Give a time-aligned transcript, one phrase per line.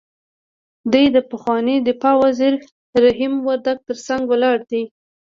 [0.91, 2.53] دی د پخواني دفاع وزیر
[3.03, 4.83] رحیم وردګ تر څنګ ولاړ دی.